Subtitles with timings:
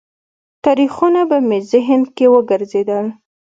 [0.63, 3.05] تاریخونه به مې ذهن کې وګرځېدل.